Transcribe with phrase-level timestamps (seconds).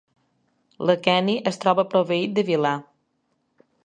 [0.89, 2.73] L'aqueni es troba proveït de vil·là.